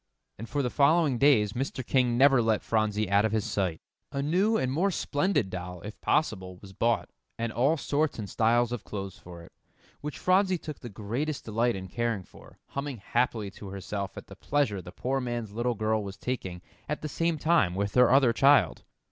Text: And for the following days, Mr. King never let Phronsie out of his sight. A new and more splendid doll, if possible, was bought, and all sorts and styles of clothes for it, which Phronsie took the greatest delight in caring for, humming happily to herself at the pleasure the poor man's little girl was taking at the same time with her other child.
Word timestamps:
And 0.39 0.49
for 0.49 0.63
the 0.63 0.71
following 0.71 1.19
days, 1.19 1.53
Mr. 1.53 1.85
King 1.85 2.17
never 2.17 2.41
let 2.41 2.63
Phronsie 2.63 3.07
out 3.11 3.23
of 3.23 3.31
his 3.33 3.45
sight. 3.45 3.79
A 4.11 4.23
new 4.23 4.57
and 4.57 4.71
more 4.71 4.89
splendid 4.89 5.51
doll, 5.51 5.81
if 5.81 6.01
possible, 6.01 6.57
was 6.57 6.73
bought, 6.73 7.11
and 7.37 7.53
all 7.53 7.77
sorts 7.77 8.17
and 8.17 8.27
styles 8.27 8.71
of 8.71 8.83
clothes 8.83 9.19
for 9.19 9.43
it, 9.43 9.51
which 10.01 10.17
Phronsie 10.17 10.57
took 10.57 10.79
the 10.79 10.89
greatest 10.89 11.45
delight 11.45 11.75
in 11.75 11.87
caring 11.87 12.23
for, 12.23 12.57
humming 12.69 12.97
happily 12.97 13.51
to 13.51 13.67
herself 13.67 14.17
at 14.17 14.25
the 14.25 14.35
pleasure 14.35 14.81
the 14.81 14.91
poor 14.91 15.21
man's 15.21 15.51
little 15.51 15.75
girl 15.75 16.03
was 16.03 16.17
taking 16.17 16.63
at 16.89 17.03
the 17.03 17.07
same 17.07 17.37
time 17.37 17.75
with 17.75 17.93
her 17.93 18.09
other 18.09 18.33
child. 18.33 18.83